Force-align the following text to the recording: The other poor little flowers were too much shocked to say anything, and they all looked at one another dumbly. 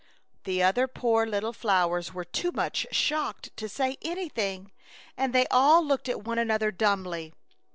The 0.45 0.63
other 0.63 0.87
poor 0.87 1.27
little 1.27 1.53
flowers 1.53 2.11
were 2.11 2.25
too 2.25 2.51
much 2.51 2.87
shocked 2.91 3.55
to 3.55 3.69
say 3.69 3.99
anything, 4.01 4.71
and 5.15 5.31
they 5.31 5.45
all 5.51 5.85
looked 5.85 6.09
at 6.09 6.23
one 6.23 6.39
another 6.39 6.71
dumbly. 6.71 7.33